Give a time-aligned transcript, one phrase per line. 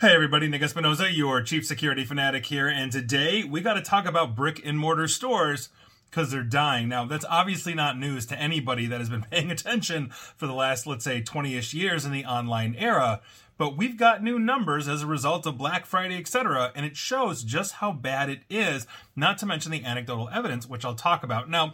[0.00, 4.06] Hey everybody, Nick Espinosa, your chief security fanatic here, and today we got to talk
[4.06, 5.68] about brick and mortar stores
[6.10, 6.88] because they're dying.
[6.88, 10.88] Now, that's obviously not news to anybody that has been paying attention for the last,
[10.88, 13.20] let's say, 20 ish years in the online era.
[13.56, 17.44] But we've got new numbers as a result of Black Friday, etc., and it shows
[17.44, 21.48] just how bad it is, not to mention the anecdotal evidence, which I'll talk about.
[21.48, 21.72] Now,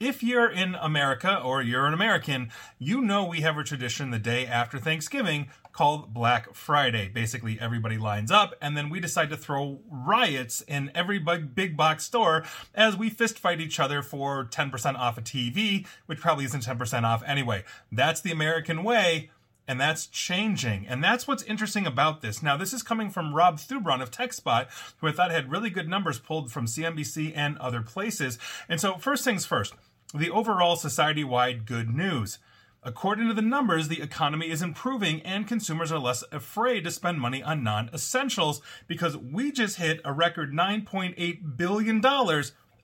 [0.00, 4.18] if you're in America or you're an American, you know we have a tradition the
[4.18, 7.08] day after Thanksgiving called Black Friday.
[7.08, 12.04] Basically, everybody lines up, and then we decide to throw riots in every big box
[12.04, 16.64] store as we fist fight each other for 10% off a TV, which probably isn't
[16.64, 17.64] 10% off anyway.
[17.90, 19.30] That's the American way
[19.70, 20.84] and that's changing.
[20.88, 22.42] And that's what's interesting about this.
[22.42, 25.88] Now, this is coming from Rob Thubron of TechSpot, who I thought had really good
[25.88, 28.36] numbers pulled from CNBC and other places.
[28.68, 29.74] And so, first things first,
[30.12, 32.38] the overall society wide good news.
[32.82, 37.20] According to the numbers, the economy is improving and consumers are less afraid to spend
[37.20, 42.04] money on non essentials because we just hit a record $9.8 billion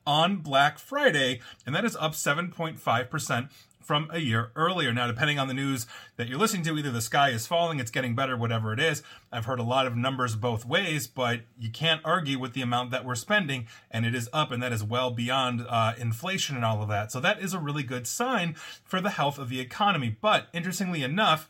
[0.07, 3.51] on Black Friday, and that is up 7.5%
[3.87, 4.93] from a year earlier.
[4.93, 7.93] Now, depending on the news that you're listening to, either the sky is falling, it's
[7.93, 9.03] getting better, whatever it is.
[9.31, 12.91] I've heard a lot of numbers both ways, but you can't argue with the amount
[12.91, 16.65] that we're spending, and it is up, and that is well beyond uh, inflation and
[16.65, 17.13] all of that.
[17.13, 20.17] So that is a really good sign for the health of the economy.
[20.21, 21.49] But interestingly enough,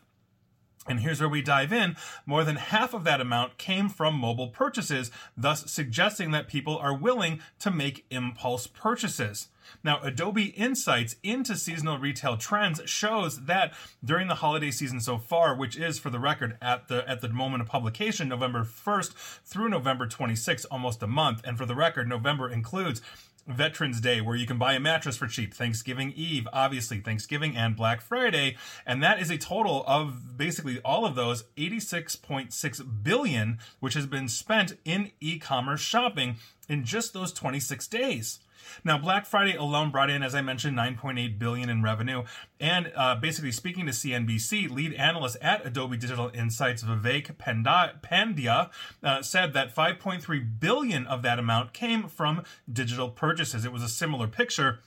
[0.87, 1.95] and here's where we dive in.
[2.25, 6.95] More than half of that amount came from mobile purchases, thus suggesting that people are
[6.95, 9.49] willing to make impulse purchases.
[9.83, 15.55] Now, Adobe Insights into seasonal retail trends shows that during the holiday season so far,
[15.55, 19.13] which is for the record at the at the moment of publication, November 1st
[19.43, 21.41] through November 26th, almost a month.
[21.43, 23.01] And for the record, November includes
[23.47, 27.75] Veterans Day, where you can buy a mattress for cheap, Thanksgiving Eve, obviously, Thanksgiving and
[27.75, 28.57] Black Friday.
[28.85, 34.27] And that is a total of basically all of those 86.6 billion, which has been
[34.27, 36.35] spent in e commerce shopping
[36.67, 38.39] in just those 26 days.
[38.83, 42.23] Now, Black Friday alone brought in, as I mentioned, 9.8 billion in revenue.
[42.59, 48.69] And uh, basically, speaking to CNBC, lead analyst at Adobe Digital Insights, Vivek Pandya,
[49.03, 53.65] uh, said that 5.3 billion of that amount came from digital purchases.
[53.65, 54.79] It was a similar picture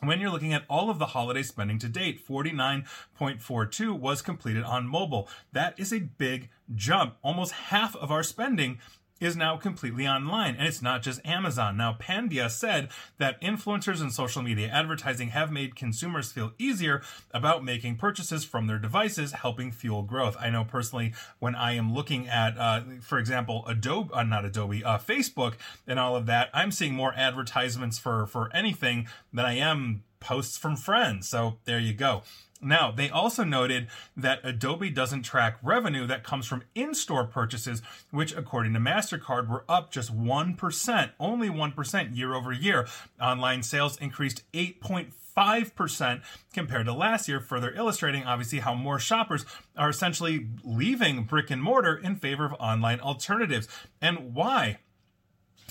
[0.00, 4.86] when you're looking at all of the holiday spending to date, 49.42 was completed on
[4.86, 5.28] mobile.
[5.52, 7.16] That is a big jump.
[7.22, 8.78] Almost half of our spending
[9.20, 10.54] is now completely online.
[10.56, 11.76] And it's not just Amazon.
[11.76, 17.02] Now, Pandya said that influencers and social media advertising have made consumers feel easier
[17.32, 20.36] about making purchases from their devices, helping fuel growth.
[20.40, 24.84] I know personally when I am looking at, uh, for example, Adobe, uh, not Adobe,
[24.84, 25.54] uh, Facebook
[25.86, 30.56] and all of that, I'm seeing more advertisements for, for anything than I am posts
[30.56, 31.28] from friends.
[31.28, 32.22] So there you go.
[32.60, 33.86] Now, they also noted
[34.16, 39.48] that Adobe doesn't track revenue that comes from in store purchases, which, according to MasterCard,
[39.48, 42.88] were up just 1%, only 1% year over year.
[43.20, 49.90] Online sales increased 8.5% compared to last year, further illustrating obviously how more shoppers are
[49.90, 53.68] essentially leaving brick and mortar in favor of online alternatives.
[54.00, 54.78] And why?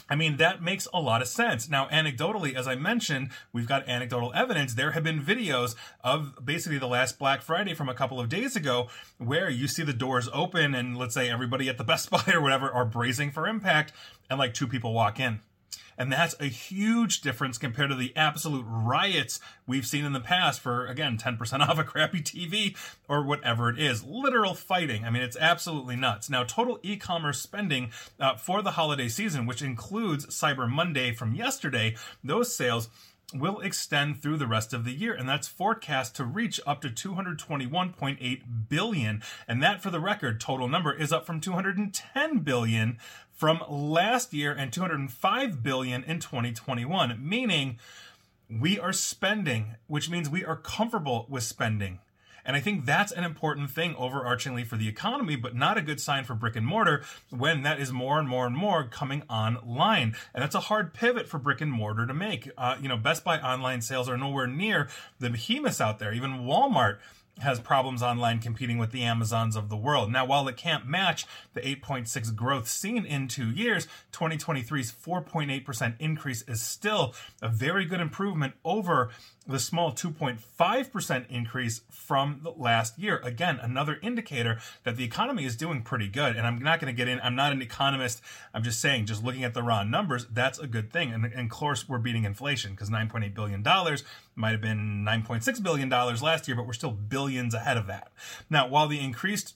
[0.09, 1.69] I mean, that makes a lot of sense.
[1.69, 4.73] Now, anecdotally, as I mentioned, we've got anecdotal evidence.
[4.73, 8.55] There have been videos of basically the last Black Friday from a couple of days
[8.55, 8.87] ago
[9.17, 12.41] where you see the doors open and let's say everybody at the Best Buy or
[12.41, 13.91] whatever are bracing for impact
[14.29, 15.41] and like two people walk in.
[15.97, 20.59] And that's a huge difference compared to the absolute riots we've seen in the past
[20.59, 22.75] for, again, 10% off a crappy TV
[23.07, 24.03] or whatever it is.
[24.03, 25.05] Literal fighting.
[25.05, 26.29] I mean, it's absolutely nuts.
[26.29, 31.33] Now, total e commerce spending uh, for the holiday season, which includes Cyber Monday from
[31.33, 32.89] yesterday, those sales
[33.33, 36.89] will extend through the rest of the year and that's forecast to reach up to
[36.89, 39.21] 221.8 billion.
[39.47, 42.97] And that for the record total number is up from 210 billion
[43.33, 47.77] from last year and 205 billion in 2021 meaning
[48.49, 51.99] we are spending which means we are comfortable with spending
[52.47, 55.99] and I think that's an important thing overarchingly for the economy, but not a good
[55.99, 60.15] sign for brick and mortar when that is more and more and more coming online.
[60.33, 62.49] And that's a hard pivot for brick and mortar to make.
[62.57, 64.87] Uh, you know, Best Buy online sales are nowhere near
[65.19, 66.13] the behemoths out there.
[66.13, 66.99] Even Walmart
[67.39, 70.11] has problems online competing with the Amazons of the world.
[70.11, 76.41] Now, while it can't match the 8.6 growth seen in two years, 2023's 4.8% increase
[76.43, 79.11] is still a very good improvement over
[79.47, 83.19] the small 2.5% increase from the last year.
[83.23, 86.35] Again, another indicator that the economy is doing pretty good.
[86.35, 88.21] And I'm not going to get in, I'm not an economist.
[88.53, 91.13] I'm just saying, just looking at the raw numbers, that's a good thing.
[91.13, 93.63] And, and of course, we're beating inflation because $9.8 billion
[94.35, 98.11] might have been $9.6 billion last year, but we're still billions ahead of that.
[98.49, 99.55] Now, while the increased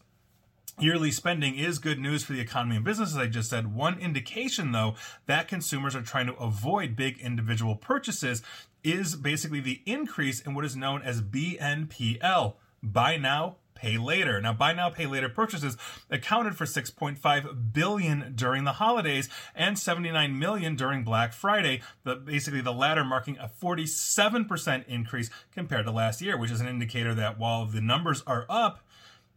[0.80, 3.76] Yearly spending is good news for the economy and business, as I just said.
[3.76, 4.96] One indication, though,
[5.28, 8.42] that consumers are trying to avoid big individual purchases
[8.84, 14.40] is basically the increase in what is known as BNPL, buy now, pay later.
[14.42, 15.76] Now, buy now, pay later purchases
[16.10, 21.82] accounted for 6.5 billion during the holidays and 79 million during Black Friday.
[22.04, 26.68] The, basically, the latter marking a 47% increase compared to last year, which is an
[26.68, 28.80] indicator that while the numbers are up,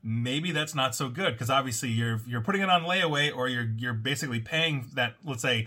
[0.04, 3.68] maybe that's not so good because obviously you're you're putting it on layaway or you're
[3.78, 5.66] you're basically paying that let's say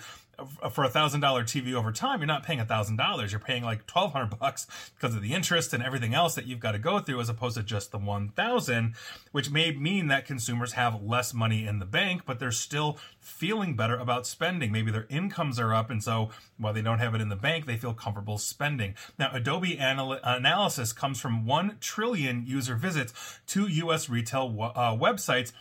[0.71, 3.31] for a thousand dollar TV over time, you're not paying a thousand dollars.
[3.31, 6.59] You're paying like twelve hundred bucks because of the interest and everything else that you've
[6.59, 8.95] got to go through, as opposed to just the one thousand,
[9.31, 13.75] which may mean that consumers have less money in the bank, but they're still feeling
[13.75, 14.71] better about spending.
[14.71, 17.65] Maybe their incomes are up, and so while they don't have it in the bank,
[17.65, 18.95] they feel comfortable spending.
[19.17, 23.13] Now, Adobe anal- analysis comes from one trillion user visits
[23.47, 24.09] to U.S.
[24.09, 25.51] retail uh, websites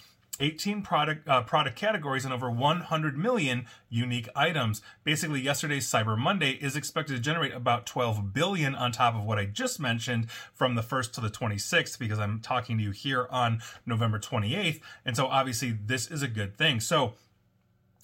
[0.40, 4.82] 18 product uh, product categories and over 100 million unique items.
[5.04, 9.38] Basically, yesterday's Cyber Monday is expected to generate about 12 billion on top of what
[9.38, 13.26] I just mentioned from the 1st to the 26th because I'm talking to you here
[13.30, 14.80] on November 28th.
[15.04, 16.80] And so obviously this is a good thing.
[16.80, 17.14] So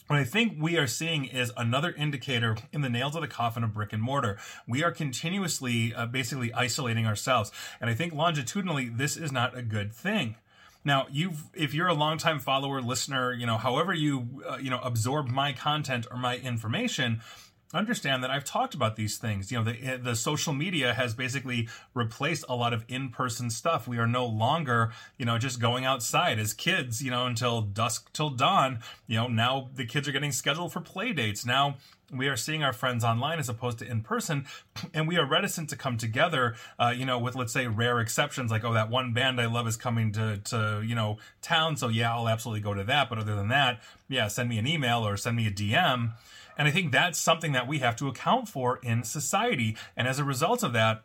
[0.08, 3.64] what I think we are seeing is another indicator in the nails of the coffin
[3.64, 4.36] of brick and mortar.
[4.66, 7.50] We are continuously uh, basically isolating ourselves.
[7.80, 10.36] And I think longitudinally, this is not a good thing.
[10.84, 14.80] Now, you've if you're a longtime follower, listener, you know, however you uh, you know
[14.80, 17.20] absorb my content or my information,
[17.74, 19.50] understand that I've talked about these things.
[19.50, 23.86] You know, the the social media has basically replaced a lot of in-person stuff.
[23.86, 28.12] We are no longer, you know, just going outside as kids, you know, until dusk
[28.12, 28.80] till dawn.
[29.06, 31.46] You know, now the kids are getting scheduled for play dates.
[31.46, 31.76] Now
[32.12, 34.44] we are seeing our friends online as opposed to in person
[34.94, 38.50] and we are reticent to come together uh, you know with let's say rare exceptions
[38.50, 41.88] like oh that one band i love is coming to to you know town so
[41.88, 43.08] yeah i'll absolutely go to that.
[43.08, 46.12] But other than that yeah send me an email or send me a dm
[46.58, 49.76] and i think that's something that we have to account for in society.
[49.96, 51.02] And as a result of that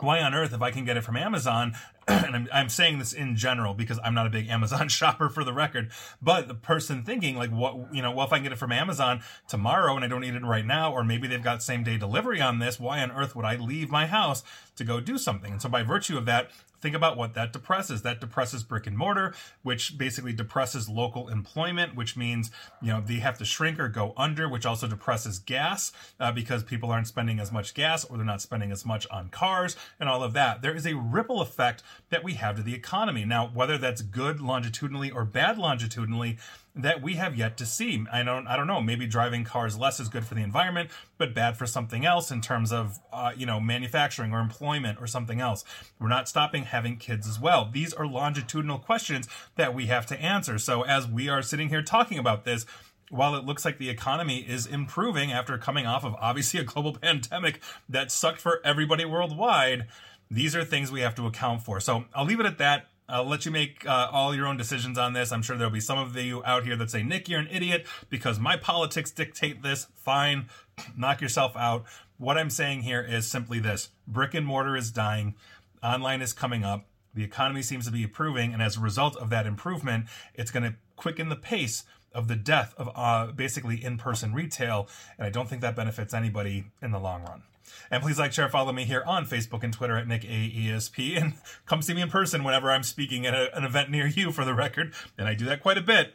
[0.00, 1.74] why on earth, if I can get it from Amazon,
[2.08, 5.44] and I'm, I'm, saying this in general because I'm not a big Amazon shopper for
[5.44, 8.52] the record, but the person thinking like, what, you know, well, if I can get
[8.52, 11.62] it from Amazon tomorrow and I don't need it right now, or maybe they've got
[11.62, 14.42] same day delivery on this, why on earth would I leave my house
[14.76, 15.52] to go do something?
[15.52, 16.50] And so by virtue of that,
[16.84, 18.02] think about what that depresses.
[18.02, 22.50] That depresses brick and mortar, which basically depresses local employment, which means,
[22.82, 26.62] you know, they have to shrink or go under, which also depresses gas uh, because
[26.62, 30.10] people aren't spending as much gas or they're not spending as much on cars and
[30.10, 30.60] all of that.
[30.60, 33.24] There is a ripple effect that we have to the economy.
[33.24, 36.36] Now, whether that's good longitudinally or bad longitudinally,
[36.76, 38.04] that we have yet to see.
[38.12, 38.80] I don't, I don't know.
[38.80, 42.40] Maybe driving cars less is good for the environment, but bad for something else in
[42.40, 45.64] terms of, uh, you know, manufacturing or employment or something else.
[46.00, 47.68] We're not stopping having kids as well.
[47.72, 50.58] These are longitudinal questions that we have to answer.
[50.58, 52.66] So as we are sitting here talking about this,
[53.10, 56.94] while it looks like the economy is improving after coming off of obviously a global
[56.94, 59.86] pandemic that sucked for everybody worldwide,
[60.28, 61.78] these are things we have to account for.
[61.78, 62.88] So I'll leave it at that.
[63.08, 65.30] I'll let you make uh, all your own decisions on this.
[65.30, 67.86] I'm sure there'll be some of you out here that say, Nick, you're an idiot
[68.08, 69.88] because my politics dictate this.
[69.94, 70.48] Fine,
[70.96, 71.84] knock yourself out.
[72.16, 75.34] What I'm saying here is simply this brick and mortar is dying,
[75.82, 79.30] online is coming up, the economy seems to be improving, and as a result of
[79.30, 83.98] that improvement, it's going to quicken the pace of the death of uh, basically in
[83.98, 84.88] person retail.
[85.18, 87.42] And I don't think that benefits anybody in the long run.
[87.90, 91.14] And please like, share, follow me here on Facebook and Twitter at Nick AESP.
[91.24, 91.34] And
[91.66, 94.44] come see me in person whenever I'm speaking at a, an event near you for
[94.44, 94.92] the record.
[95.16, 96.14] And I do that quite a bit.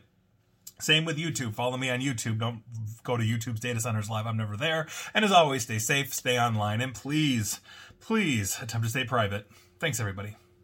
[0.79, 1.53] Same with YouTube.
[1.53, 2.39] Follow me on YouTube.
[2.39, 2.63] Don't
[3.03, 4.25] go to YouTube's data centers live.
[4.25, 4.88] I'm never there.
[5.13, 7.60] And as always, stay safe, stay online, and please,
[8.00, 9.48] please attempt to stay private.
[9.79, 10.36] Thanks, everybody.